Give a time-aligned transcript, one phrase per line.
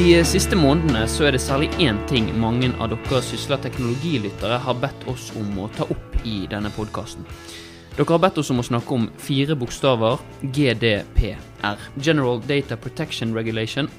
[0.00, 4.78] De siste månedene så er det særlig én ting mange av dere sysla teknologilyttere har
[4.80, 7.26] bedt oss om å ta opp i denne podkasten.
[7.98, 10.22] Dere har bedt oss om å snakke om fire bokstaver
[10.56, 11.84] GDPR.
[12.00, 13.90] General Data Protection Regulation.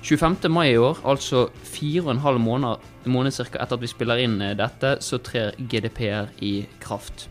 [0.00, 0.48] 25.
[0.48, 4.24] mai i år, altså fire og en halv måned, måned cirka etter at vi spiller
[4.24, 7.28] inn eh, dette, så trer GDPR i kraft.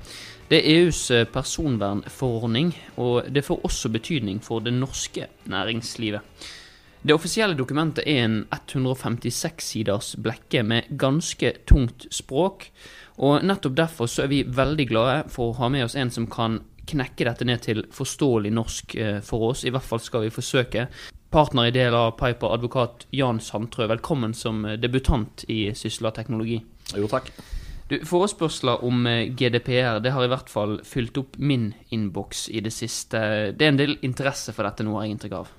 [0.54, 6.22] Det er EUs eh, personvernforordning, og det får også betydning for det norske næringslivet.
[7.02, 12.66] Det offisielle dokumentet er en 156 siders blekke med ganske tungt språk.
[13.24, 16.28] Og nettopp derfor så er vi veldig glade for å ha med oss en som
[16.28, 19.64] kan knekke dette ned til forståelig norsk eh, for oss.
[19.64, 20.90] I hvert fall skal vi forsøke.
[21.32, 26.58] Partner i del av Piper, advokat Jan Sandtrø, velkommen som eh, debutant i Sysla teknologi.
[26.98, 27.32] Jo, takk.
[27.90, 32.66] Du, Forespørsler om eh, GDPR det har i hvert fall fylt opp min innboks i
[32.66, 33.22] det siste.
[33.56, 35.56] Det er en del interesse for dette nå, har jeg inntrykk av.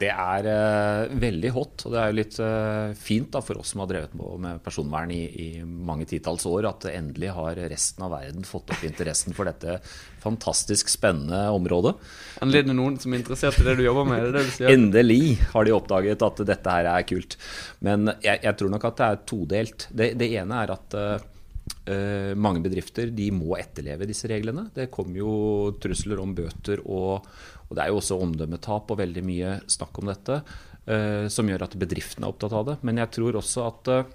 [0.00, 3.74] Det er uh, veldig hot, og det er jo litt uh, fint da, for oss
[3.74, 8.14] som har drevet med personvern i, i mange titalls år, at endelig har resten av
[8.14, 9.78] verden fått opp interessen for dette
[10.22, 11.94] fantastisk spennende området.
[12.42, 14.30] Endelig er det noen som er interessert i det du jobber med?
[14.32, 17.36] det det endelig har de oppdaget at dette her er kult.
[17.84, 19.86] Men jeg, jeg tror nok at det er todelt.
[19.92, 24.68] Det, det ene er at uh, mange bedrifter de må etterleve disse reglene.
[24.74, 25.34] Det kommer jo
[25.82, 27.26] trusler om bøter og,
[27.72, 31.64] og det er jo også omdømmetap og veldig mye snakk om dette uh, som gjør
[31.64, 32.74] at bedriftene er opptatt av det.
[32.84, 34.10] Men jeg tror også at uh,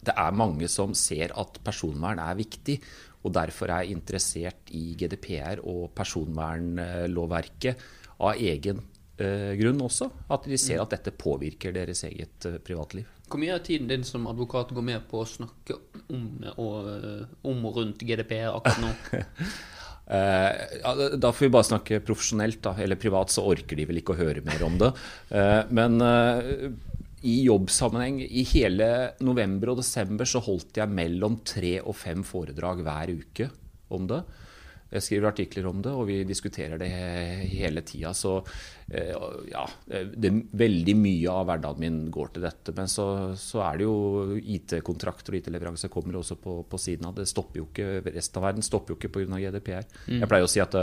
[0.00, 2.78] det er mange som ser at personvern er viktig,
[3.20, 7.84] og derfor er interessert i GDPR og personvernlovverket
[8.24, 10.08] av egen uh, grunn også.
[10.32, 13.04] At de ser at dette påvirker deres eget privatliv.
[13.28, 15.76] Hvor mye av tiden din som advokat går med på å snakke
[16.08, 16.24] om
[16.56, 16.88] og,
[17.44, 19.20] om og rundt GDPR akkurat nå?
[20.10, 22.74] Uh, da får vi bare snakke profesjonelt, da.
[22.82, 24.90] Eller privat, så orker de vel ikke å høre mer om det.
[25.30, 26.70] Uh, men uh,
[27.22, 28.90] i jobbsammenheng, i hele
[29.22, 33.50] november og desember, så holdt jeg mellom tre og fem foredrag hver uke
[33.94, 34.22] om det.
[34.90, 36.90] Jeg skriver artikler om det, og vi diskuterer det
[37.52, 38.10] hele tida.
[38.16, 38.40] Så
[38.90, 39.62] ja,
[39.94, 42.74] det, veldig mye av hverdagen min går til dette.
[42.74, 43.06] Men så,
[43.38, 47.14] så er det jo IT-kontrakter og IT-leveranse kommer også på, på, siden av.
[47.20, 49.38] Det stopper jo ikke, Resten av verden stopper jo ikke pga.
[49.40, 49.86] GDPR.
[50.08, 50.18] Mm.
[50.18, 50.74] Jeg pleier å si at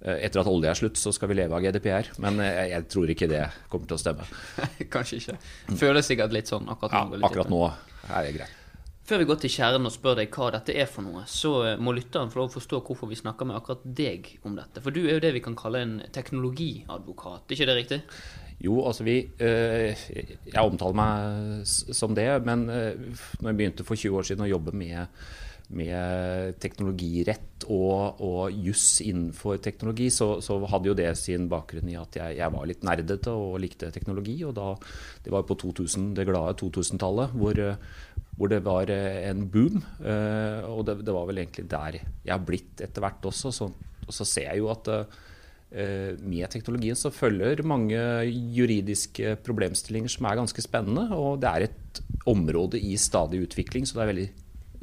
[0.00, 2.12] etter at olje er slutt, så skal vi leve av GDPR.
[2.24, 3.42] Men jeg, jeg tror ikke det
[3.72, 4.28] kommer til å stemme.
[4.94, 5.36] Kanskje ikke.
[5.80, 7.20] Føles sikkert litt sånn akkurat nå.
[7.20, 8.59] Ja, akkurat nå er det greit.
[9.10, 11.50] Før vi går til kjernen og spør deg hva dette er for noe, så
[11.82, 14.78] må lytteren få lov å forstå hvorfor vi snakker med akkurat deg om dette.
[14.84, 17.98] For du er jo det vi kan kalle en teknologiadvokat, er ikke det riktig?
[18.60, 20.06] Jo, altså vi øh,
[20.46, 24.50] Jeg omtaler meg som det, men øh, når jeg begynte for 20 år siden å
[24.52, 25.24] jobbe med,
[25.74, 31.98] med teknologirett og, og juss innenfor teknologi, så, så, hadde jo det sin bakgrunn i
[31.98, 34.36] at jeg, jeg, var litt nerdete og likte teknologi.
[34.46, 34.74] Og da,
[35.24, 37.64] det var på 2000, det glade 2000-tallet hvor
[38.40, 39.82] hvor det var eh, en boom.
[40.00, 43.52] Eh, og det, det, var vel egentlig der jeg har blitt etter hvert også.
[43.52, 43.68] Så,
[44.06, 48.00] og så ser jeg jo at eh, med teknologien så følger mange
[48.56, 51.10] juridiske problemstillinger som er ganske spennende.
[51.12, 54.28] Og det er et område i stadig utvikling, så det er veldig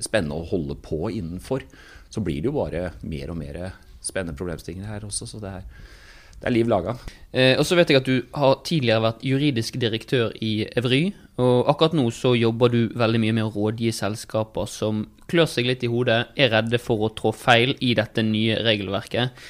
[0.06, 1.66] spennende å holde på innenfor.
[2.14, 3.62] Så blir det jo bare mer og mer
[4.06, 5.26] spennende problemstillinger her også.
[5.26, 5.96] så det er
[6.38, 6.96] det er liv laga.
[7.32, 11.04] Eh, og så vet jeg at du har tidligere vært juridisk direktør i Evry.
[11.42, 15.68] Og akkurat nå så jobber du veldig mye med å rådgi selskaper som klør seg
[15.70, 19.48] litt i hodet, er redde for å trå feil i dette nye regelverket.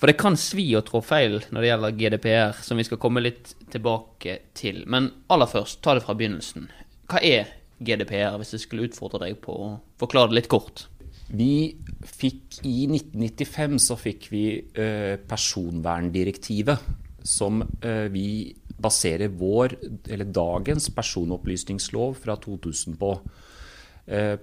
[0.00, 3.22] For det kan svi å trå feil når det gjelder GDPR, som vi skal komme
[3.22, 4.82] litt tilbake til.
[4.88, 6.70] Men aller først, ta det fra begynnelsen.
[7.12, 7.52] Hva er
[7.84, 9.68] GDPR, hvis jeg skulle utfordre deg på å
[10.00, 10.86] forklare det litt kort?
[11.30, 16.78] Vi fikk I 1995 så fikk vi eh, personverndirektivet,
[17.22, 19.76] som eh, vi baserer vår,
[20.10, 23.20] eller dagens personopplysningslov fra 2000 på.
[24.10, 24.38] Eh,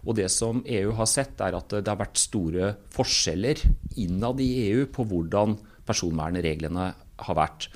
[0.04, 3.64] Og det som EU har sett, er at det har vært store forskjeller
[4.04, 5.56] innad i EU på hvordan
[5.88, 6.92] personvernreglene
[7.24, 7.70] har vært.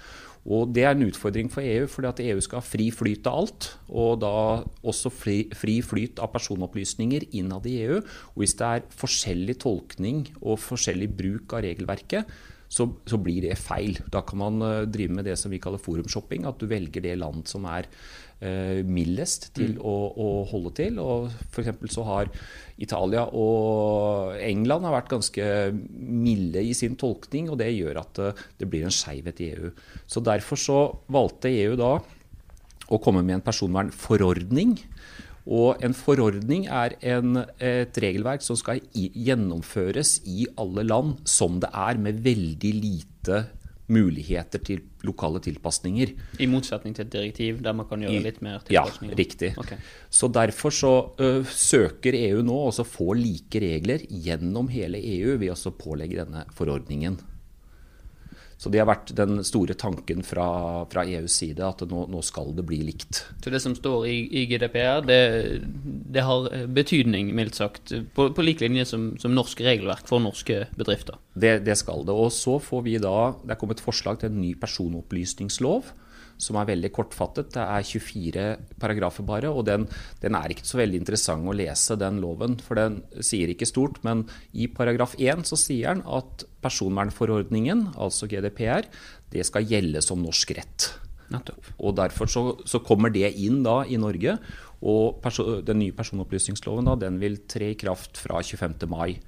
[0.49, 3.41] Og Det er en utfordring for EU, fordi at EU skal ha fri flyt av
[3.43, 3.67] alt.
[3.89, 7.99] Og da også fri, fri flyt av personopplysninger innad i EU.
[8.33, 12.33] Og hvis det er forskjellig tolkning og forskjellig bruk av regelverket,
[12.69, 13.99] så, så, blir det feil.
[14.13, 16.47] Da kan man uh, drive med det som vi kaller forumshopping.
[16.49, 19.81] At du velger det land som er uh, mildest til mm.
[19.81, 21.01] å, å, holde til.
[21.03, 22.33] Og for så har
[22.79, 25.49] Italia og England har vært ganske
[25.97, 29.73] milde i sin tolkning, og det gjør at uh, det blir en skeivhet i EU.
[30.07, 30.79] Så Derfor så
[31.09, 31.97] valgte EU da
[32.89, 34.77] å komme med en personvernforordning
[35.49, 41.71] og en forordning er en, et regelverk som skal gjennomføres i alle land som det
[41.73, 43.47] er, med veldig lite
[43.89, 46.13] muligheter til lokale tilpasninger.
[46.45, 49.15] I motsetning til et direktiv der man kan gjøre litt mer tilpasninger?
[49.15, 49.53] Ja, riktig.
[49.61, 49.81] Okay.
[50.11, 55.55] Så Derfor så ø, søker EU nå å få like regler gjennom hele EU ved
[55.55, 57.17] å pålegge denne forordningen.
[58.59, 60.49] Så det har vært den store tanken fra,
[60.91, 63.21] fra EUs side, at nå, nå, skal det bli likt.
[63.39, 65.21] Så det som står i, i GDPR, det,
[66.11, 70.65] det, har betydning, mildt sagt, på, på lik linje som, som, norsk regelverk for norske
[70.75, 71.21] bedrifter?
[71.39, 72.19] Det, det skal det.
[72.19, 75.95] Og så får vi da Det er kommet forslag til en ny personopplysningslov
[76.39, 77.51] som er veldig kortfattet.
[77.55, 78.47] Det er 24
[78.81, 79.87] paragrafer bare, og den,
[80.23, 82.57] den, er ikke så veldig interessant å lese, den loven.
[82.65, 88.31] For den sier ikke stort, men i paragraf 1 så sier den at personvernforordningen, altså
[88.31, 88.89] GDPR,
[89.35, 90.93] det skal gjelde som norsk rett.
[91.33, 91.75] Nettopp.
[91.85, 94.39] Og Derfor så, så, kommer det inn da i Norge.
[94.89, 95.27] Og
[95.67, 98.87] den nye personopplysningsloven da, den vil tre i kraft fra 25.
[98.89, 99.19] mai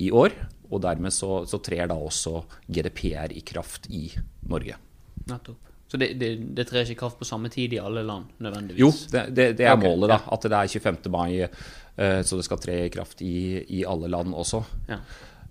[0.00, 0.34] i år.
[0.72, 4.08] Og dermed så, så trer da også GDPR i kraft i
[4.50, 4.80] Norge.
[5.28, 5.73] Nettopp.
[5.94, 8.80] Så det, det, det trer ikke kraft på samme tid i alle land, nødvendigvis?
[8.82, 10.16] Jo, det, det, er okay, målet, da.
[10.34, 10.96] At det er 25.
[11.14, 14.58] mai, uh, så det skal tre i kraft i, i alle land også.
[14.88, 14.98] Ja.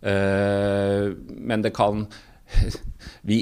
[0.04, 1.13] Uh,
[1.48, 2.04] men det kan
[3.30, 3.38] Vi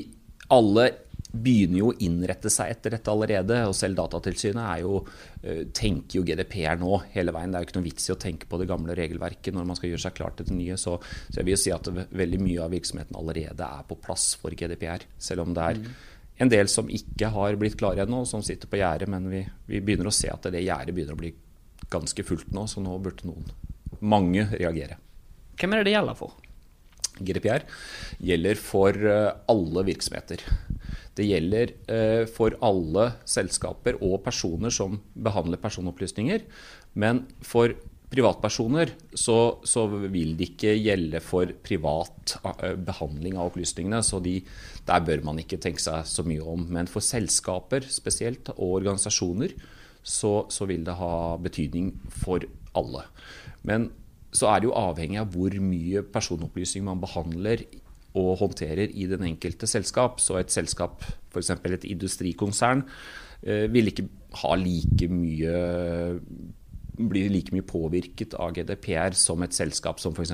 [0.53, 0.91] alle
[1.31, 3.63] begynner jo å innrette seg etter dette allerede.
[3.65, 7.49] Og selv Datatilsynet jo, uh, tenker jo GDPR nå hele veien.
[7.49, 9.81] Det er jo ikke noe vits i å tenke på det gamle regelverket når man
[9.81, 10.77] skal gjøre seg klar til det nye.
[10.77, 14.35] Så, så jeg vil jo si at veldig mye av virksomheten allerede er på plass
[14.37, 15.09] for GDPR.
[15.17, 15.91] Selv om det er mm
[16.41, 19.09] en del som ikke har blitt klare ennå, som sitter på gjerdet.
[19.11, 21.33] Men vi, vi, begynner å se at det gjerdet begynner å bli
[21.91, 23.51] ganske fullt nå, så nå burde noen,
[23.99, 24.97] mange, reagere.
[25.59, 26.37] Hvem er det det gjelder for?
[27.21, 27.65] GDPR
[28.23, 30.41] gjelder for eh, alle virksomheter.
[31.17, 36.47] Det gjelder eh, for alle selskaper og personer som behandler personopplysninger.
[36.97, 37.75] Men for
[38.11, 44.01] privatpersoner, så, så, vil det ikke gjelde for privat eh, behandling av opplysningene.
[44.03, 44.39] Så de,
[44.87, 46.65] der bør man ikke tenke seg så mye om.
[46.75, 49.55] Men for selskaper spesielt, og organisasjoner,
[50.03, 52.43] så, så vil det ha betydning for
[52.77, 53.05] alle.
[53.67, 53.91] Men
[54.35, 57.63] så er det jo avhengig av hvor mye personopplysning man behandler
[58.17, 60.19] og håndterer i den enkelte selskap.
[60.23, 61.53] Så et selskap, f.eks.
[61.55, 62.83] et industrikonsern,
[63.43, 64.07] eh, vil ikke
[64.41, 65.55] ha like mye
[66.97, 70.33] blir like mye påvirket av GDPR som et selskap som f.eks.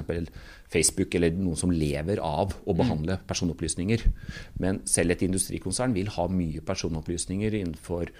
[0.73, 2.79] Facebook, eller noen som lever av å mm.
[2.81, 4.03] behandle personopplysninger.
[4.63, 8.11] Men selv et industrikonsern vil ha mye personopplysninger innenfor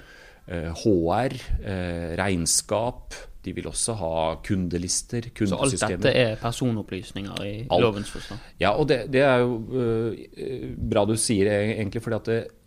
[0.47, 3.15] HR, eh, eh, regnskap.
[3.43, 4.13] De vil også ha
[4.43, 5.77] kundelister, kundesystemer.
[5.77, 7.83] Så alt dette er personopplysninger i alt.
[7.83, 8.39] lovens forstand?
[8.59, 12.17] Ja, og det, det er jo uh, bra du sier egentlig, for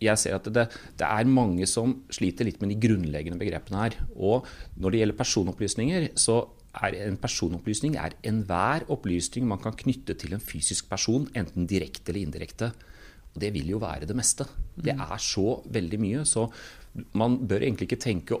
[0.01, 0.65] jeg ser at det,
[0.97, 3.99] det, er mange som sliter litt med de grunnleggende begrepene her.
[4.15, 4.49] Og
[4.81, 6.39] når det gjelder personopplysninger, så
[6.81, 12.09] er en personopplysning er enhver opplysning man kan knytte til en fysisk person, enten direkte
[12.09, 12.71] eller indirekte.
[13.31, 14.47] Og det vil jo være det meste.
[14.75, 15.03] Det mm.
[15.05, 16.23] er så veldig mye.
[16.27, 16.47] Så
[17.17, 18.39] man bør egentlig ikke tenke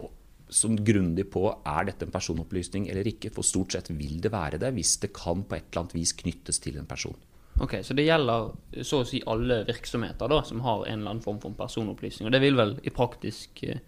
[0.51, 4.59] som grundig på er dette en personopplysning eller ikke, for stort sett vil det være
[4.59, 7.15] det hvis det kan på et eller annet vis knyttes til en person.
[7.59, 8.51] Ok, Så det gjelder
[8.87, 12.27] så å si alle virksomheter da, som har en eller annen form for personopplysning.
[12.27, 13.81] Og det vil vel i praktisk eh,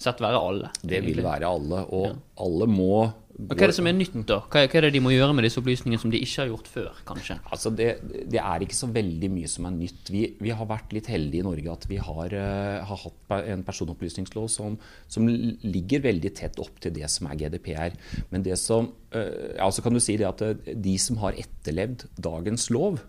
[0.00, 0.72] sett være alle?
[0.82, 2.16] Det vil være alle, og ja.
[2.44, 2.90] alle må
[3.36, 4.38] Hva er det som er nytt, da?
[4.48, 7.00] Hva er, det de må gjøre med disse opplysningene som de ikke har gjort før,
[7.08, 7.36] kanskje?
[7.52, 7.88] Altså, det,
[8.32, 10.12] det er ikke så veldig mye som er nytt.
[10.12, 13.64] Vi, vi har vært litt heldige i Norge at vi har, uh, har hatt en
[13.66, 14.78] personopplysningslov som,
[15.12, 17.98] som, ligger veldig tett opp til det som er GDPR.
[18.32, 22.08] Men det som uh, altså kan du si det at eh, de som har etterlevd
[22.16, 23.02] dagens lov,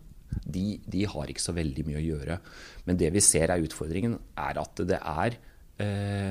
[0.44, 2.40] de, de, har ikke så veldig mye å gjøre.
[2.88, 5.38] Men det vi ser er utfordringen, er at det er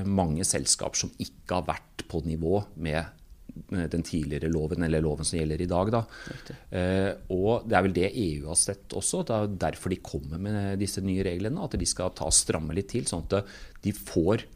[0.06, 5.26] mange selskap som ikke har vært på nivå med eh, den tidligere loven, eller loven
[5.26, 5.92] som gjelder i dag.
[5.94, 6.02] Da.
[6.70, 9.24] Eh, og Det er vel det EU har sett også.
[9.26, 11.62] Det er derfor de kommer med disse nye reglene.
[11.62, 13.52] At de skal ta stramme litt til, sånn at
[13.84, 14.46] de får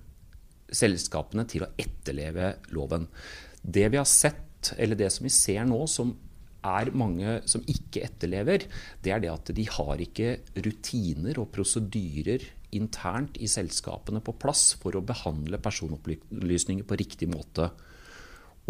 [0.70, 3.08] selskapene til å etterleve loven.
[3.60, 6.12] Det vi har sett, eller det som vi ser nå, som
[6.60, 8.66] er mange som ikke etterlever,
[9.00, 12.44] det er det at de har ikke rutiner og prosedyrer
[12.76, 17.70] internt i selskapene på plass for å behandle personopplysninger på riktig måte.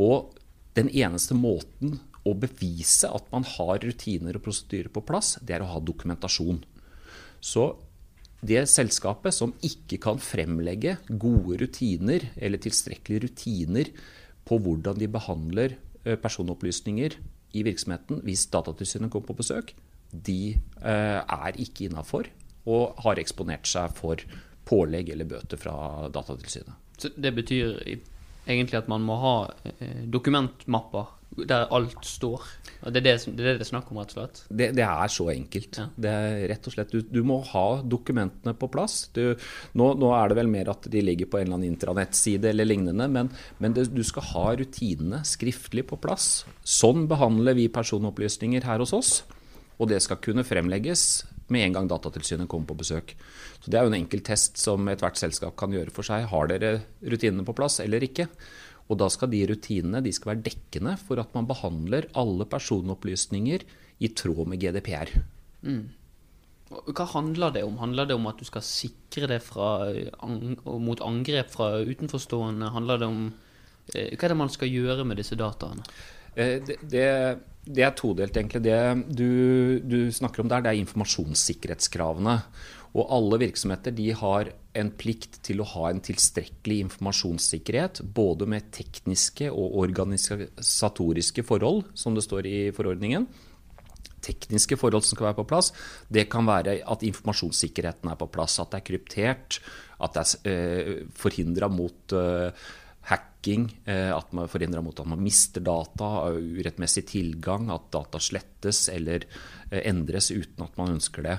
[0.01, 0.33] Og
[0.79, 5.65] den eneste måten å bevise at man har rutiner og prosedyrer på plass, det er
[5.65, 6.61] å ha dokumentasjon.
[7.41, 7.73] Så
[8.45, 13.93] det selskapet som ikke kan fremlegge gode rutiner eller tilstrekkelige rutiner
[14.49, 17.19] på hvordan de behandler eh, personopplysninger
[17.57, 19.75] i virksomheten hvis Datatilsynet kommer på besøk,
[20.11, 22.31] de eh, er ikke innafor
[22.69, 24.21] og har eksponert seg for
[24.69, 26.77] pålegg eller bøter fra Datatilsynet.
[27.01, 27.81] Så det betyr
[28.47, 32.43] egentlig at man må ha eh, dokumentmapper der alt står.
[32.83, 34.41] Og det er det, det, er det snakk om, rett og slett?
[34.49, 35.79] Det, det er så enkelt.
[35.79, 35.87] Ja.
[35.95, 39.05] Det er rett og slett, Du, du må ha dokumentene på plass.
[39.15, 39.23] Du,
[39.79, 42.69] nå, nå, er det vel mer at de ligger på en eller annen intranettside eller
[42.69, 43.31] lignende, men,
[43.63, 46.43] men det, du skal ha rutinene skriftlig på plass.
[46.67, 49.13] Sånn behandler vi personopplysninger her hos oss.
[49.81, 53.15] Og det skal kunne fremlegges med en gang Datatilsynet kommer på besøk.
[53.61, 56.29] Så Det er jo en enkel test som ethvert selskap kan gjøre for seg.
[56.31, 58.29] Har dere rutinene på plass eller ikke?
[58.91, 63.67] Og da skal de rutinene de skal være dekkende for at man behandler alle personopplysninger
[64.01, 65.13] i tråd med GDPR.
[65.63, 65.91] Mm.
[66.71, 67.79] Hva handler det om?
[67.83, 69.91] Handler det om at du skal sikre det fra,
[70.63, 72.71] mot angrep fra utenforstående?
[72.71, 73.25] Handler det om
[73.95, 75.83] eh, Hva er det man skal gjøre med disse dataene?
[76.37, 77.07] Eh, det, det,
[77.69, 78.63] det er todelt, egentlig.
[78.65, 78.79] Det
[79.13, 82.39] du, du, snakker om der, det er informasjonssikkerhetskravene.
[82.91, 84.51] Og alle virksomheter de har
[84.81, 92.17] en plikt til å ha en tilstrekkelig informasjonssikkerhet, både med tekniske og organisatoriske forhold, som
[92.17, 93.29] det står i forordningen.
[94.25, 95.71] Tekniske forhold som skal være på plass,
[96.13, 98.59] det kan være at informasjonssikkerheten er på plass.
[98.63, 99.61] At det er kryptert,
[100.01, 102.69] at det er eh, forhindra mot eh,
[103.09, 108.89] hacking, eh, at man forhindrer mot at man mister data, urettmessig tilgang, at data slettes
[108.93, 109.25] eller
[109.71, 111.39] eh, endres uten at man ønsker det.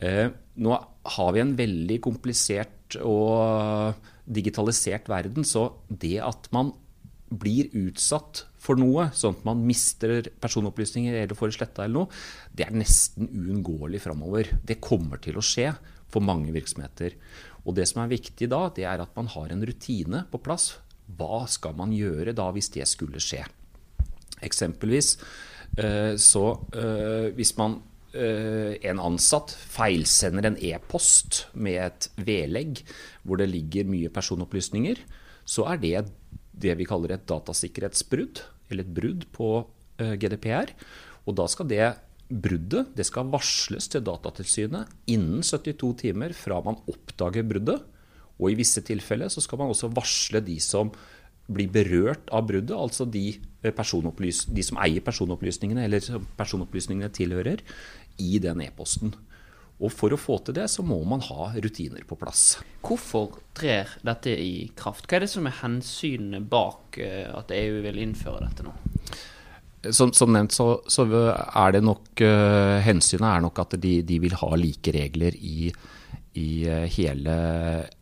[0.00, 0.28] Eh,
[0.60, 0.76] nå
[1.16, 3.96] har vi en veldig komplisert og
[4.30, 6.72] digitalisert verden, så det at man
[7.30, 12.18] blir utsatt for noe, sånn at man mister personopplysninger eller får sletta eller noe,
[12.52, 14.50] det er nesten uunngåelig framover.
[14.66, 15.70] Det kommer til å skje
[16.10, 17.14] for mange virksomheter.
[17.64, 20.74] Og det som er viktig da, det er at man har en rutine på plass.
[21.18, 23.42] Hva skal man gjøre da hvis det skulle skje?
[24.40, 25.14] Eksempelvis
[25.78, 32.80] eh, så eh, hvis man Eh, en ansatt feilsender en e-post med et vedlegg
[33.22, 34.98] hvor det ligger mye personopplysninger,
[35.46, 36.00] så er det
[36.50, 39.52] det vi kaller et datasikkerhetsbrudd, eller et brudd på
[39.94, 40.74] GDPR.
[41.28, 41.84] Og da skal det
[42.30, 47.82] bruddet det skal varsles til Datatilsynet innen 72 timer fra man oppdager bruddet.
[48.40, 50.92] Og i visse tilfeller så skal man også varsle de som
[51.50, 57.60] blir berørt av bruddet, altså de, eh, de som eier personopplysningene, eller personopplysningene tilhører,
[58.18, 59.14] i den e-posten.
[59.80, 62.60] Og For å få til det, så må man ha rutiner på plass.
[62.84, 65.08] Hvorfor trer dette i kraft?
[65.08, 68.74] Hva er det som er hensynene bak eh, at EU vil innføre dette nå?
[69.96, 74.18] Som, som nevnt så, så, er det nok uh, hensynet er nok at de, de,
[74.20, 75.70] vil ha like regler i,
[76.38, 77.34] i uh, hele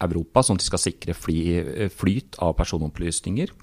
[0.05, 3.55] Europa, sånn at de skal sikre fly, flyt av personopplysninger.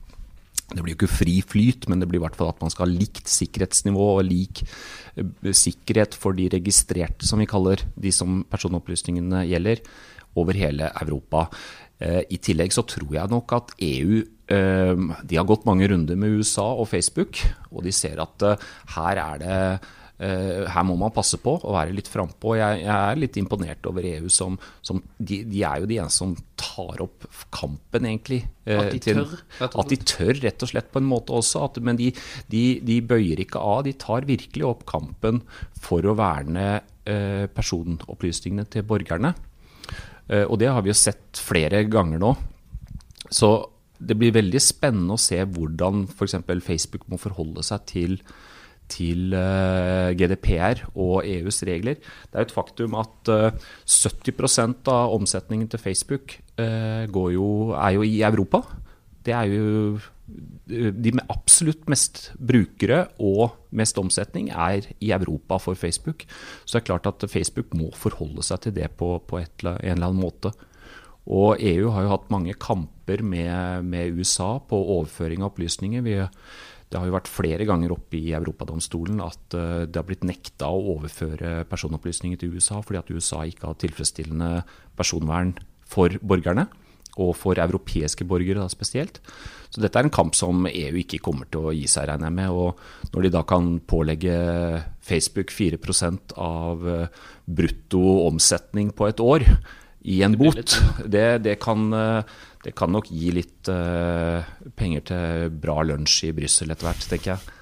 [0.66, 2.88] Det blir jo ikke fri flyt, men det blir i hvert fall at man skal
[2.88, 8.42] ha likt sikkerhetsnivå og lik eh, sikkerhet for de registrerte, som vi kaller de som
[8.50, 9.84] personopplysningene gjelder,
[10.36, 11.46] over hele Europa.
[12.02, 16.18] Eh, I tillegg så tror jeg nok at EU eh, de har gått mange runder
[16.18, 18.50] med USA og Facebook, og de ser at
[18.98, 19.60] her er det
[20.16, 22.54] her må man passe på og være litt frampå.
[22.56, 24.56] Jeg, jeg er litt imponert over EU som,
[24.86, 28.46] som de, de, er jo de eneste som tar opp kampen, egentlig.
[28.64, 29.68] Uh, at de til, tør?
[29.68, 31.66] At de tør, rett og slett, på en måte også.
[31.68, 32.14] At, men de,
[32.52, 33.84] de, de, bøyer ikke av.
[33.88, 35.44] De tar virkelig opp kampen
[35.84, 39.36] for å verne uh, personopplysningene til borgerne.
[40.26, 42.32] og det har vi jo sett flere ganger nå.
[43.30, 43.50] Så
[44.00, 46.40] det blir veldig spennende å se hvordan f.eks.
[46.66, 48.18] Facebook må forholde seg til
[48.92, 52.00] til eh, GDPR og EUs regler.
[52.30, 53.32] Det er et faktum at
[53.86, 58.64] 70 eh, av omsetningen til Facebook eh, jo, er jo i Europa.
[59.26, 59.98] Det er jo
[60.66, 66.26] de med absolutt mest brukere og mest omsetning er i Europa for Facebook.
[66.66, 69.78] Så det er klart at Facebook må forholde seg til det på, på et, en
[69.78, 70.54] eller annen måte.
[71.26, 76.06] Og EU har jo hatt mange kamper med, med USA på overføring av opplysninger.
[76.06, 76.18] Vi
[76.92, 80.70] det har jo vært flere ganger oppe i Europadomstolen at eh, det har blitt nekta
[80.70, 84.52] å overføre personopplysninger til USA fordi at USA ikke har tilfredsstillende
[84.98, 85.56] personvern
[85.90, 86.68] for borgerne.
[87.16, 89.22] Og for europeiske borgere da spesielt.
[89.72, 92.36] Så dette er en kamp som EU ikke kommer til å gi seg, regner jeg
[92.36, 92.52] med.
[92.52, 94.36] Og når de da kan pålegge
[95.00, 95.80] Facebook 4
[96.36, 99.48] av eh, brutto omsetning på et år,
[100.06, 100.56] i en Det bot.
[100.56, 100.76] litt.
[101.06, 102.24] Det, det, kan, eh,
[102.64, 104.46] det kan nok gi litt uh,
[104.78, 107.56] penger til bra lunsj i Brussel etter hvert, tenker jeg.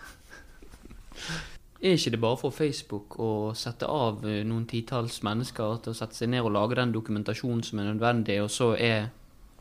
[1.83, 5.97] Er ikke det bare for Facebook å sette av eh, noen titalls mennesker til å
[5.97, 9.09] sette seg ned og lage den dokumentasjonen som er nødvendig, og så er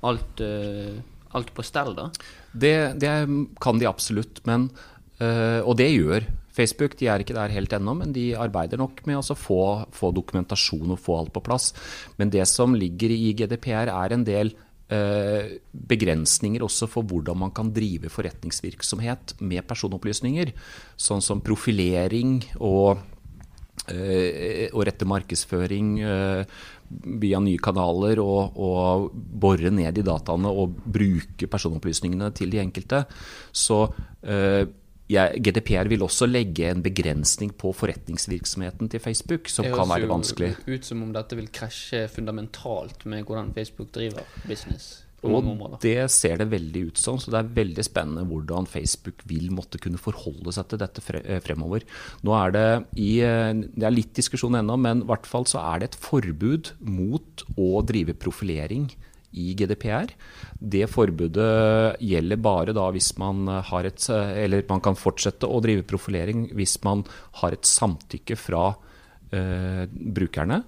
[0.07, 0.99] alt, uh,
[1.39, 2.09] alt på stell, da?
[2.53, 3.13] Det, det
[3.63, 4.69] kan de absolutt, men,
[5.23, 6.97] uh, og det gjør Facebook.
[7.01, 9.63] De er ikke der helt ennå, men de arbeider nok med å få,
[9.95, 11.73] få dokumentasjon og få alt på plass.
[12.21, 14.53] Men det som ligger i GDPR er en del
[14.93, 20.53] eh, begrensninger også for hvordan man kan drive forretningsvirksomhet med personopplysninger.
[21.01, 23.01] Sånn som profilering og,
[23.89, 26.61] eh, og rette markedsføring eh,
[26.93, 33.07] via nye kanaler og, og bore ned i dataene og bruke personopplysningene til de enkelte.
[33.49, 33.87] Så
[34.21, 34.69] jeg,
[35.13, 40.07] GDPR vil også legge en begrensning på forretningsvirksomheten til Facebook, som Det kan høres være
[40.07, 40.51] jo vanskelig.
[40.67, 46.41] ut som om dette vil krasje fundamentalt med hvordan Facebook driver business Og det ser
[46.41, 50.51] det veldig ut som, så det er veldig spennende hvordan Facebook vil måtte kunne forholde
[50.51, 51.87] seg til dette eh, fremover.
[52.27, 52.67] Nå er det
[52.99, 56.01] i eh, Det er litt diskusjon ennå, men i hvert fall så er det et
[56.03, 58.91] forbud mot å drive profilering
[59.33, 60.13] i GDPR.
[60.59, 65.87] Det forbudet gjelder bare da hvis man har et Eller man kan fortsette å drive
[65.89, 67.05] profilering hvis man
[67.41, 68.71] har et samtykke fra
[69.33, 70.63] eh, brukerne.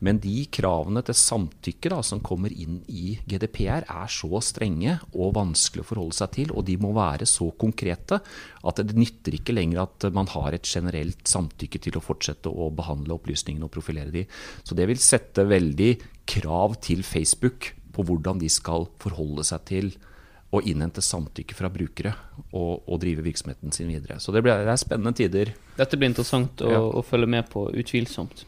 [0.00, 5.34] Men de kravene til samtykke da, som kommer inn i GDPR er så strenge og
[5.36, 9.56] vanskelig å forholde seg til, og de må være så konkrete at det nytter ikke
[9.56, 14.14] lenger at man har et generelt samtykke til å fortsette å behandle opplysningene og profilere
[14.14, 14.24] de.
[14.64, 15.92] Så det vil sette veldig
[16.30, 19.90] krav til Facebook på hvordan de skal forholde seg til
[20.50, 22.10] å innhente samtykke fra brukere
[22.50, 24.16] og, og drive virksomheten sin videre.
[24.18, 25.52] Så det, ble, det er spennende tider.
[25.78, 26.80] Dette blir interessant å, Ja.
[26.82, 28.42] å følge med på, utvilsomt.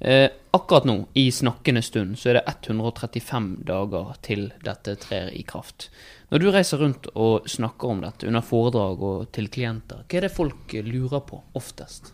[0.00, 5.42] Eh, akkurat nå, i snakkende stund, så er det 135 dager til dette trer i
[5.48, 5.88] kraft.
[6.30, 10.28] Når du reiser rundt og snakker om dette under foredrag og til klienter, hva er
[10.28, 12.12] det folk lurer på oftest?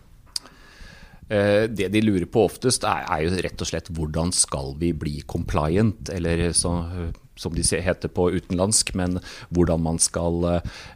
[1.29, 4.93] Eh, Det de lurer på oftest, er, er jo rett og slett hvordan skal vi
[4.95, 6.73] bli compliant, eller så,
[7.37, 9.19] som de heter på utenlandsk, men
[9.51, 10.47] hvordan man skal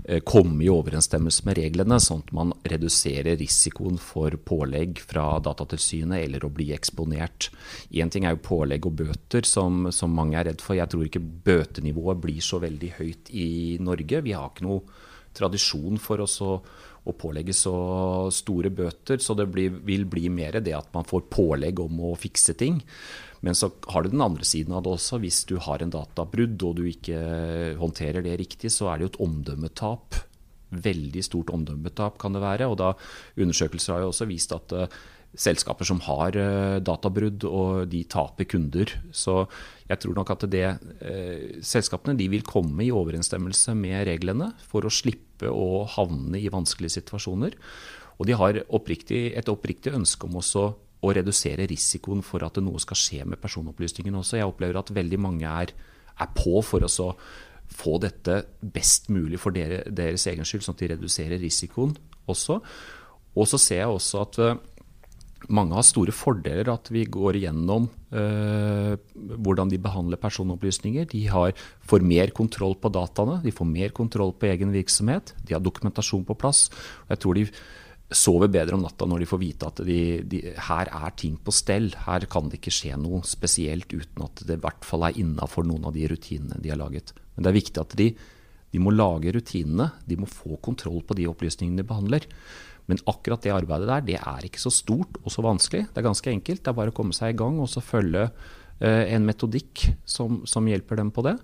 [0.07, 6.23] eh, komme i overensstemmelse med reglene, sånn at man reduserer risikoen for pålegg fra Datatilsynet
[6.23, 7.51] eller å bli eksponert.
[7.91, 10.79] Én ting er jo pålegg og bøter, som, som mange er redd for.
[10.79, 13.51] Jeg tror ikke bøtenivået blir så veldig høyt i
[13.83, 14.23] Norge.
[14.25, 16.57] Vi har ikke noe tradisjon for oss å,
[17.07, 17.75] å pålegge så
[18.35, 22.15] store bøter, så det blir, vil bli mer det at man får pålegg om å
[22.19, 22.81] fikse ting.
[23.41, 25.21] Men så har du den andre siden av det også.
[25.23, 27.21] Hvis du har en databrudd og du ikke
[27.81, 30.19] håndterer det riktig, så er det jo et omdømmetap.
[30.71, 32.69] Veldig stort omdømmetap kan det være.
[32.69, 32.93] Og da
[33.41, 35.01] undersøkelser har jo også vist at eh,
[35.37, 38.91] selskaper som har eh, databrudd, og de taper kunder.
[39.15, 39.45] Så
[39.89, 40.67] jeg tror nok at det,
[41.07, 46.51] eh, selskapene de vil komme i overensstemmelse med reglene for å slippe å havne i
[46.53, 47.57] vanskelige situasjoner.
[48.21, 50.65] Og de har oppriktig, et oppriktig ønske om også
[51.01, 54.37] å redusere risikoen for at noe skal skje med personopplysningene også.
[54.37, 55.73] Jeg opplever at veldig mange er,
[56.21, 57.15] er på for å
[57.71, 61.95] få dette best mulig for dere, deres egen skyld, sånn at de reduserer risikoen
[62.29, 62.59] også.
[63.39, 64.59] Og så ser jeg også at eh,
[65.51, 71.09] mange har store fordeler at vi går igjennom eh, hvordan de behandler personopplysninger.
[71.11, 71.53] De har,
[71.87, 75.35] får mer kontroll på dataene, de får mer kontroll på egen virksomhet.
[75.47, 76.69] De har dokumentasjon på plass.
[77.11, 77.47] Jeg tror de
[78.11, 81.55] sover bedre om natta når de får vite at de, de, her er ting på
[81.55, 81.91] stell.
[82.07, 85.67] Her kan det ikke skje noe spesielt uten at det i hvert fall er innafor
[85.67, 87.15] noen av de rutinene de har laget.
[87.35, 88.11] Men det er viktig at de,
[88.71, 89.93] de må lage rutinene.
[90.07, 92.27] De må få kontroll på de opplysningene de behandler.
[92.89, 95.87] Men akkurat det arbeidet der, det er ikke så stort og så vanskelig.
[95.91, 96.63] Det er ganske enkelt.
[96.65, 98.29] Det er bare å komme seg i gang og så følge
[98.81, 101.37] eh, en metodikk som, som, hjelper dem på det.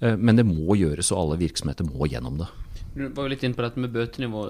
[0.00, 2.50] Eh, men det må gjøres, og alle virksomheter må gjennom det.
[2.96, 4.46] Du var jo litt inne på dette med bøtenivå.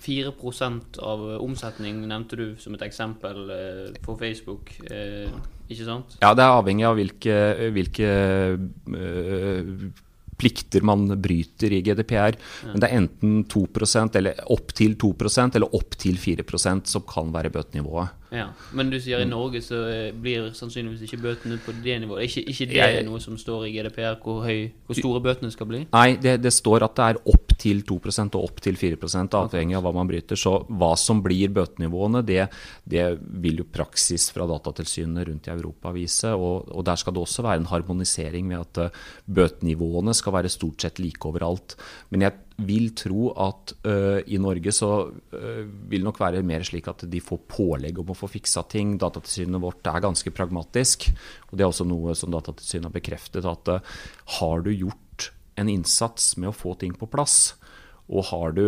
[0.00, 4.72] 4% av omsetning nevnte du som et eksempel eh, for Facebook.
[4.88, 5.28] eh,
[5.68, 6.16] Ikke sant?
[6.22, 7.34] Ja, det er avhengig av hvilke,
[7.76, 8.12] hvilke
[10.38, 12.38] plikter man bryter i GDPR.
[12.70, 18.14] Men det er enten 2% eller opptil 2% eller opptil 4% som kan være bøtenivået.
[18.30, 19.00] Ja, Men du Mm.
[19.00, 22.26] sier i Norge så eh, blir sannsynligvis ikke bøtene på det nivået.
[22.28, 25.66] Ikke, ikke det er noe som står i GDPR, hvor, høy, hvor store bøtene skal
[25.70, 25.86] bli?
[25.92, 29.76] Nei, det, det står at det er opp til 2% og opp til 4% avhengig
[29.78, 30.36] av hva man bryter.
[30.36, 32.50] Så hva som blir bøtenivåene, det,
[32.84, 33.06] det
[33.40, 36.34] vil jo praksis fra Datatilsynet rundt i Europa vise.
[36.36, 40.52] Og, og der skal det også være en harmonisering med at eh, bøtenivåene skal være
[40.52, 41.76] stort sett like overalt.
[42.12, 46.88] Men jeg vil tro at uh, i Norge så uh, vil nok være mer slik
[46.90, 48.96] at de får pålegg om å få fiksa ting.
[48.98, 51.08] Datatilsynet vårt er ganske pragmatisk.
[51.48, 53.46] og Det er også noe som Datatilsynet har bekreftet.
[53.46, 53.98] At uh,
[54.40, 57.54] har du gjort en innsats med å få ting på plass,
[58.08, 58.66] og har du,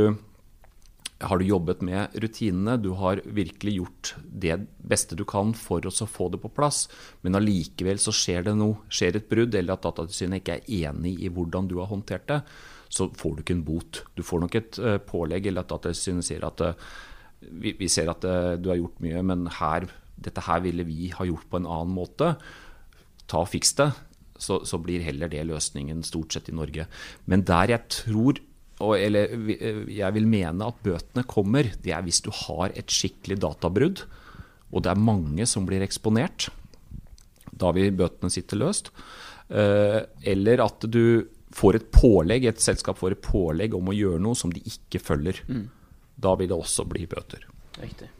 [1.22, 5.92] har du jobbet med rutinene, du har virkelig gjort det beste du kan for å
[6.10, 6.84] få det på plass,
[7.22, 11.16] men allikevel så skjer det noe, skjer et brudd, eller at Datatilsynet ikke er enig
[11.22, 12.42] i hvordan du har håndtert det,
[12.90, 14.02] så får du ikke en bot.
[14.18, 16.90] Du får nok et uh, pålegg, eller at Datatilsynet sier at uh,
[17.62, 19.86] vi, ser at uh, du har gjort mye, men her,
[20.20, 22.34] dette her ville vi ha gjort på en annen måte.
[23.30, 23.92] Ta og fiks det.
[24.40, 26.86] Så, så, blir heller det løsningen stort sett i Norge.
[27.30, 28.40] Men der jeg tror
[28.80, 29.34] og, eller
[29.92, 34.06] jeg vil mene at bøtene kommer, det er hvis du har et skikkelig databrudd,
[34.72, 36.46] og det er mange som blir eksponert.
[37.52, 38.88] Da vil bøtene sitte løst.
[39.52, 44.38] Eller at du får et pålegg, et selskap får et pålegg om å gjøre noe
[44.38, 45.42] som de ikke følger.
[45.48, 45.68] Mm.
[46.20, 47.46] Da vil det også bli bøter.
[47.80, 48.10] Riktig.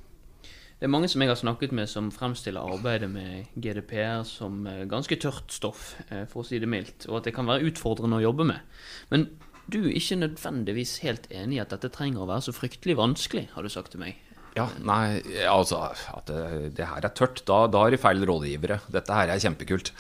[0.81, 4.87] Det er mange som jeg har snakket med som fremstiller arbeidet med GDPR som eh,
[4.89, 8.17] ganske tørt stoff, eh, for å si det mildt, og at det kan være utfordrende
[8.17, 8.81] å jobbe med.
[9.13, 9.27] Men
[9.71, 13.51] du er ikke nødvendigvis helt enig i at dette trenger å være så fryktelig vanskelig,
[13.53, 14.17] har du sagt til meg.
[14.57, 18.81] Ja, nei, altså At det, det her er tørt, da, da har de feil rådgivere.
[18.91, 19.93] Dette her er kjempekult.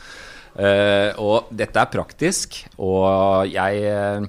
[0.59, 4.27] Uh, og dette er praktisk, og jeg uh,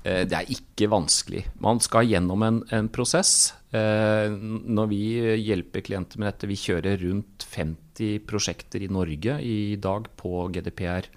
[0.00, 1.44] Det er ikke vanskelig.
[1.60, 3.52] Man skal gjennom en, en prosess.
[3.70, 5.02] Uh, når vi
[5.44, 11.10] hjelper klienter med dette, vi kjører rundt 50 prosjekter i Norge i dag på GDPR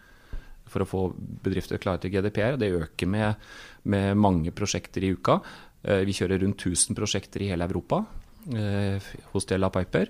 [0.69, 2.59] for å få bedrifter klare til GDPR.
[2.61, 3.41] Det øker med,
[3.89, 5.39] med mange prosjekter i uka.
[5.83, 7.99] Vi kjører rundt 1000 prosjekter i hele Europa
[9.33, 10.09] hos Della Piper.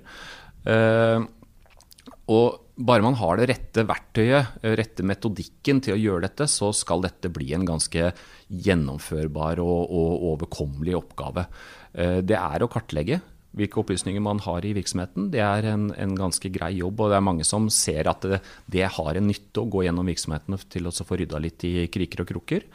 [2.32, 6.72] Og bare man har det rette verktøyet, eh, rette metodikken til å gjøre dette, så
[6.74, 8.10] skal dette bli en ganske
[8.50, 11.46] gjennomførbar og, og overkommelig oppgave.
[11.94, 13.22] Eh, det er å kartlegge
[13.54, 15.30] hvilke opplysninger man har i virksomheten.
[15.34, 18.42] Det er en, en, ganske grei jobb, og det er mange som ser at det,
[18.66, 22.26] det har en nytte å gå gjennom virksomhetene til å få rydda litt i kriker
[22.26, 22.66] og krukker.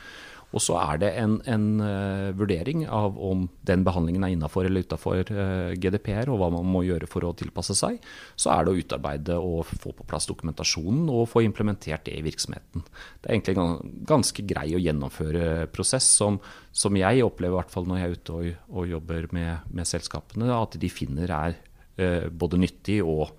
[0.57, 4.87] Og så er det en, en uh, vurdering av om den behandlingen er innafor eller
[4.87, 7.99] utafor uh, eh, GDPR, og hva man må gjøre for å tilpasse seg.
[8.39, 12.25] Så er det å utarbeide og få på plass dokumentasjonen og få implementert det i
[12.25, 12.87] virksomheten.
[13.21, 16.41] Det er egentlig en ganske grei å gjennomføre prosess som,
[16.73, 19.89] som jeg opplever, i hvert fall når jeg er ute og, og jobber med, med,
[19.89, 21.59] selskapene, at de finner er
[22.01, 23.37] uh, både nyttig og,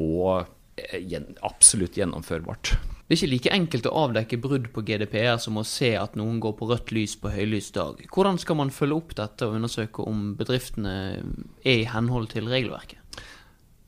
[0.00, 0.48] og
[1.46, 2.76] absolutt gjennomførbart.
[3.08, 6.36] Det er ikke like enkelt å avdekke brudd på GDPR som å se at noen
[6.44, 8.02] går på rødt lys på høylys dag.
[8.12, 10.94] Hvordan skal man følge opp dette og undersøke om bedriftene
[11.64, 13.00] er i henhold til regelverket?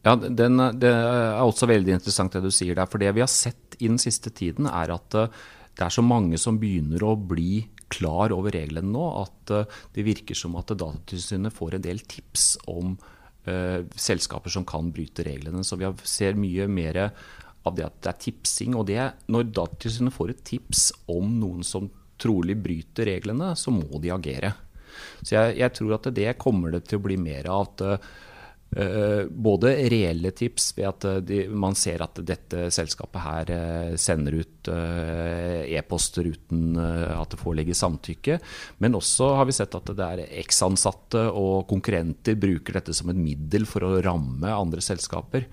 [0.09, 2.89] Ja, den, Det er også veldig interessant det du sier der.
[2.89, 5.29] For det vi har sett i den siste tiden, er at eh,
[5.77, 10.07] det er så mange som begynner å bli klar over reglene nå, at eh, det
[10.09, 12.97] virker som at Datatilsynet får en del tips om
[13.99, 15.65] selskaper som kan bryte reglene.
[15.67, 17.03] Så vi ser mye mer
[17.67, 18.77] av det at det er tipsing.
[18.79, 19.01] Og det,
[19.33, 24.53] når Datatilsynet får et tips om noen som trolig bryter reglene, så må de agere.
[25.23, 27.71] Så jeg, jeg tror at det kommer det til å bli mer av.
[27.71, 28.19] at Uh,
[28.71, 34.71] både reelle tips ved at de, man ser at dette selskapet her uh, sender ut
[34.71, 38.39] e-poster uten at det foreligger samtykke.
[38.79, 43.19] Men også har vi sett at det er eks-ansatte og konkurrenter bruker dette som et
[43.19, 45.49] middel for å ramme andre selskaper.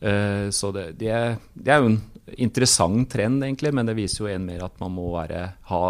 [0.00, 2.00] Eh, så det, det, det, er, jo en
[2.40, 5.82] interessant trend, egentlig, men det viser jo en mer at man må være, ha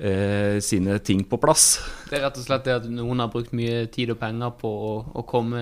[0.00, 1.78] uh, sine ting på plass.
[2.10, 4.70] Det er rett og slett det at noen har brukt mye tid og penger på
[4.70, 5.60] å, å komme,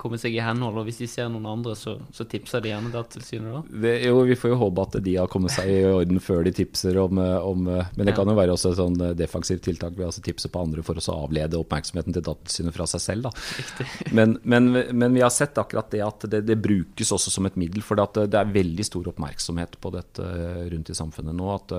[0.00, 2.92] komme, seg i henhold, og hvis de ser noen andre, så, så tipser de gjerne
[2.94, 3.62] Datatilsynet da?
[3.84, 6.54] Det, jo, vi får jo håpe at de har kommet seg i orden før de
[6.56, 10.24] tipser om, om Men det kan jo være også et sånn defensivt tiltak ved å
[10.24, 13.28] tipse på andre for å avlede oppmerksomheten til Datatilsynet fra seg selv.
[13.28, 13.34] Da.
[14.16, 17.56] Men, men, men, vi har sett akkurat det at det, det brukes også som et
[17.60, 20.26] middel, for det er veldig stor oppmerksomhet på dette
[20.72, 21.50] rundt i samfunnet nå.
[21.54, 21.74] At,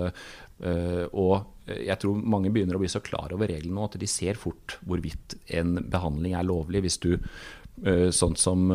[0.62, 4.38] og jeg tror mange begynner å bli så klar over reglene nå at de ser
[4.38, 6.84] fort hvorvidt en behandling er lovlig.
[6.86, 8.68] Hvis du, uh, sånn som,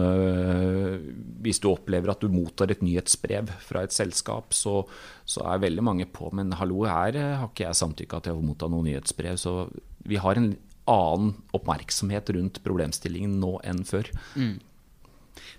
[1.44, 4.80] hvis du opplever at du mottar et nyhetsbrev fra et selskap, så,
[5.28, 8.70] så er veldig mange på Men hallo, her har ikke jeg samtykka til å motta
[8.72, 9.38] noe nyhetsbrev.
[9.38, 9.68] Så
[10.06, 10.54] vi har en
[10.86, 14.10] annen oppmerksomhet rundt problemstillingen nå enn før.
[14.38, 14.56] Mm.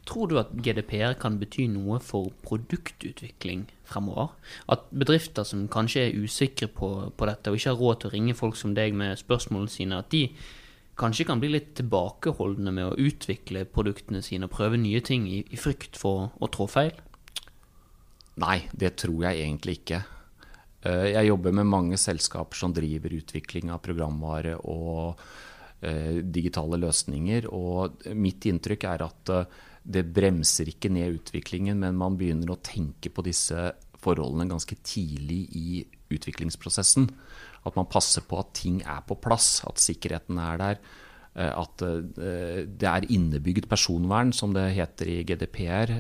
[0.08, 4.32] Tror du at GDPR kan bety noe for produktutvikling fremover?
[4.72, 8.16] At bedrifter som kanskje er usikre på, på dette, og ikke har råd til å
[8.16, 10.28] ringe folk som deg med spørsmålene sine, at de
[10.98, 15.44] kanskje kan bli litt tilbakeholdne med å utvikle produktene sine og prøve nye ting i,
[15.54, 16.96] i frykt for å trå feil?
[18.42, 20.02] Nei, det tror jeg egentlig ikke.
[20.86, 25.22] Eh, jeg jobber med mange selskaper som driver utvikling av programvare og
[25.82, 27.50] digitale løsninger.
[27.54, 32.62] Og mitt inntrykk er at eh, det bremser ikke ned utviklingen, men man begynner å
[32.66, 33.72] tenke på disse
[34.04, 35.82] forholdene ganske tidlig i
[36.14, 37.10] utviklingsprosessen.
[37.68, 40.82] At man passer på at ting er på plass, at sikkerheten er der.
[41.38, 45.92] At det er innebygd personvern, som det heter i GDPR,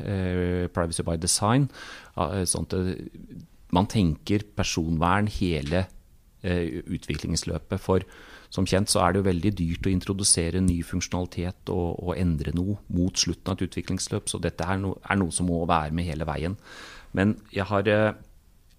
[0.74, 1.68] Privacy by Design.
[2.18, 2.78] Sånn at
[3.76, 5.86] man tenker personvern hele
[6.42, 7.82] eh, utviklingsløpet.
[7.82, 8.06] For
[8.54, 12.54] som kjent så er det jo veldig dyrt å introdusere ny funksjonalitet og, og endre
[12.56, 14.30] noe mot slutten av et utviklingsløp.
[14.32, 16.56] Så dette er, no, er, noe som må være med hele veien.
[17.18, 18.14] Men jeg har, eh,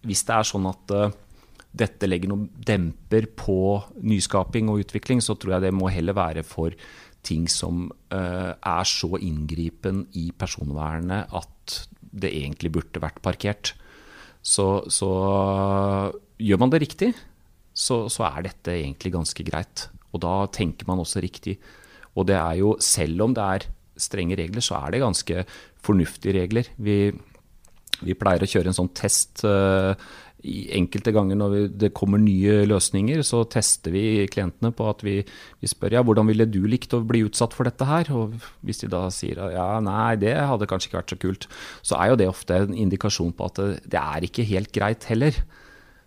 [0.08, 1.18] hvis det er sånn at eh,
[1.78, 3.58] dette legger noen demper på
[4.00, 6.74] nyskaping og utvikling, så tror jeg det må heller være for
[7.28, 13.74] ting som uh, er så inngripen i personvernet at det egentlig burde vært parkert.
[14.40, 15.10] Så, så
[16.40, 17.10] gjør man det riktig,
[17.78, 19.88] så, så, er dette egentlig ganske greit.
[20.12, 21.58] Og da tenker man også riktig.
[22.18, 25.44] Og det er jo, selv om det er strenge regler, så er det ganske
[25.84, 26.70] fornuftige regler.
[26.82, 26.98] Vi,
[28.02, 29.94] vi pleier å kjøre en sånn test uh,
[30.78, 35.16] enkelte ganger når vi, det kommer nye løsninger, så tester vi klientene på at vi,
[35.58, 38.10] vi, spør ja, hvordan ville du likt å bli utsatt for dette her.
[38.14, 38.36] Og
[38.66, 41.48] hvis de da sier ja, nei, det hadde kanskje ikke vært så kult,
[41.82, 45.08] så er jo det ofte en indikasjon på at det, det er ikke helt greit
[45.10, 45.42] heller.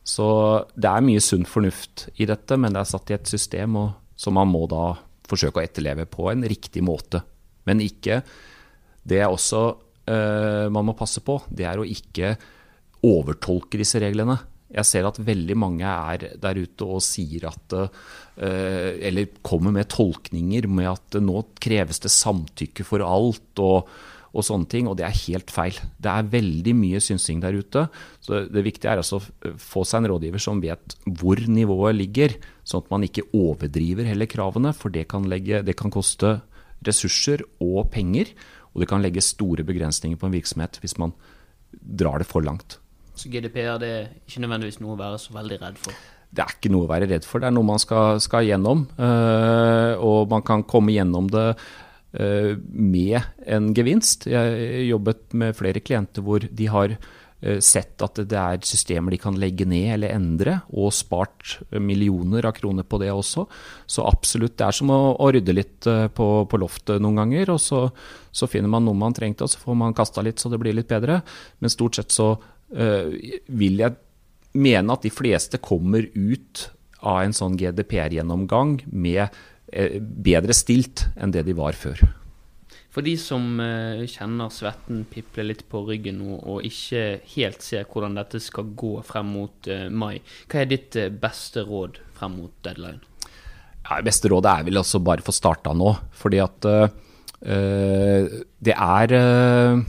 [0.08, 0.28] Så
[0.74, 3.92] det er mye sunn fornuft i dette, men det er satt i et system og,
[4.18, 4.96] som man må da
[5.30, 7.22] forsøke å etterleve på en riktig måte.
[7.70, 8.24] Men ikke
[9.02, 9.62] Det er også
[10.10, 12.36] uh, man må passe på, det er å ikke
[13.08, 14.36] overtolke disse reglene.
[14.72, 17.90] Jeg ser at veldig mange er der ute og sier at uh,
[18.38, 23.90] Eller kommer med tolkninger med at nå kreves det samtykke for alt og,
[24.32, 24.88] og sånne ting.
[24.90, 25.78] Og det er helt feil.
[26.02, 27.86] Det er veldig mye synsing der ute.
[28.24, 32.38] Så det viktige er altså å få seg en rådgiver som vet hvor nivået ligger,
[32.64, 34.74] sånn at man ikke overdriver heller kravene.
[34.78, 36.40] For det kan, legge, det kan koste
[36.88, 38.32] ressurser og penger.
[38.72, 41.16] Og det kan legge store begrensninger på en virksomhet hvis man
[41.72, 42.80] drar det for langt.
[43.16, 45.96] Så GDPR det er ikke nødvendigvis noe å være så veldig redd for?
[46.32, 48.86] Det er ikke noe å være redd for, det er noe man skal, skal gjennom.
[48.96, 51.50] Uh, og man kan komme gjennom det
[52.12, 54.26] med en gevinst.
[54.28, 59.20] Jeg jobbet med flere klienter hvor de har uh, sett at det er systemer de
[59.22, 63.46] kan legge ned eller endre, og spart millioner av kroner på det også.
[63.88, 67.56] Så absolutt, det er som å, å rydde litt på, på, loftet noen ganger.
[67.56, 67.86] Og så,
[68.36, 70.76] så finner man noe man trengte, og så får man kasta litt så det blir
[70.76, 71.22] litt bedre.
[71.64, 73.16] Men stort sett så øh,
[73.48, 73.96] vil jeg
[74.54, 76.68] mene at de fleste kommer ut
[77.02, 79.32] av en sånn GDPR-gjennomgang med eh,
[79.72, 82.02] bedre stilt enn det de var før.
[82.92, 87.88] For de som eh, kjenner svetten piple litt på ryggen nå, og ikke helt ser
[87.88, 90.20] hvordan dette skal gå frem mot mai,
[90.52, 93.00] hva er ditt beste råd frem mot deadline?
[93.86, 95.96] Ja, beste rådet er vel altså bare få starta nå.
[96.20, 96.92] Fordi at uh,
[98.62, 99.82] det er uh,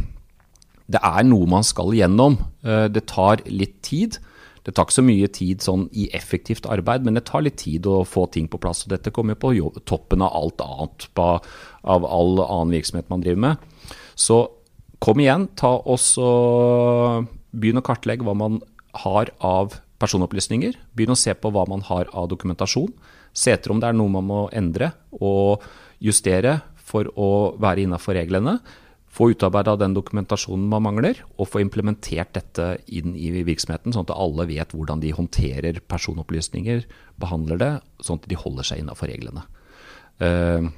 [0.92, 2.38] det er noe man skal igjennom.
[2.64, 4.18] Eh, det tar litt tid.
[4.62, 7.86] Det tar ikke så mye tid sånn i effektivt arbeid, men det tar litt tid
[7.90, 8.84] å få ting på plass.
[8.84, 11.28] og Dette kommer jo på toppen av alt annet, på,
[11.82, 13.88] av all annen virksomhet man driver med.
[14.14, 14.44] Så
[15.02, 18.60] kom igjen, ta oss og begynn å kartlegge hva man
[19.02, 20.78] har av personopplysninger.
[20.94, 22.92] Begynn å se på hva man har av dokumentasjon.
[23.34, 25.64] Se etter om det er noe man må endre og
[26.02, 26.60] justere
[26.92, 28.58] for å være innafor reglene
[29.12, 34.14] få utarbeida den dokumentasjonen man mangler, og få implementert dette inn i virksomheten, sånn at
[34.16, 36.86] alle vet hvordan de håndterer personopplysninger,
[37.20, 39.44] behandler det, sånn at de holder seg innafor reglene.
[40.22, 40.70] Eh,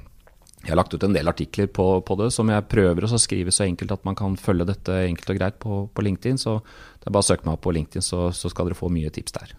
[0.65, 3.53] jeg har lagt ut en del artikler på, på det som jeg prøver å skrive
[3.53, 6.41] så enkelt at man kan følge dette enkelt og greit på, på LinkedIn.
[6.41, 8.89] Så det er bare å søke meg opp på LinkedIn, så, så skal dere få
[8.89, 9.53] mye tips der.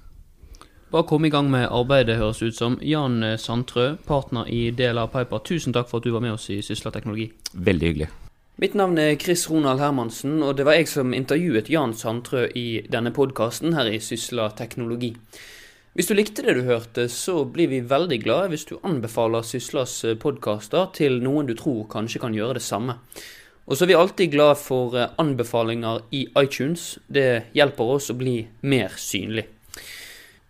[0.91, 2.77] Bare kom i gang med arbeidet, høres ut som.
[2.83, 6.59] Jan Sandtrø, partner i DLA Piper, tusen takk for at du var med oss i
[6.67, 7.31] Sysla teknologi.
[7.55, 8.11] Veldig hyggelig.
[8.57, 12.87] Mitt navn er Chris Ronald Hermansen, og det var jeg som intervjuet Jan Sandtrø i
[12.89, 15.11] denne podkasten her i Sysla teknologi.
[15.93, 19.99] Hvis du likte det du hørte, så blir vi veldig glade hvis du anbefaler Syslas
[20.23, 22.97] podkaster til noen du tror kanskje kan gjøre det samme.
[23.69, 26.95] Og så er vi alltid glad for anbefalinger i iTunes.
[27.13, 29.51] Det hjelper oss å bli mer synlig.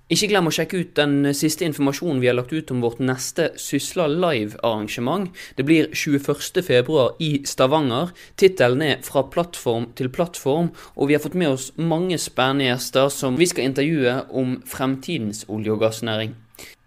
[0.07, 3.49] Ikke glem å sjekke ut den siste informasjonen vi har lagt ut om vårt neste
[3.59, 5.33] Sysla Live-arrangement.
[5.59, 8.13] Det blir 21.2 i Stavanger.
[8.39, 13.11] Tittelen er 'Fra plattform til plattform', og vi har fått med oss mange spennende gjester
[13.11, 16.35] som vi skal intervjue om fremtidens olje- og gassnæring.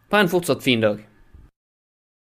[0.10, 1.09] På en fortsatt fin dag.